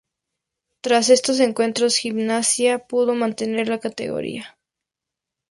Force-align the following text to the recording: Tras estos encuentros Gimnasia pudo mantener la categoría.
Tras 0.81 1.11
estos 1.11 1.39
encuentros 1.39 1.95
Gimnasia 1.95 2.79
pudo 2.87 3.13
mantener 3.13 3.67
la 3.67 3.79
categoría. 3.79 4.57